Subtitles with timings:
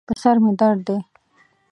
[0.07, 0.97] په سر مې درد دی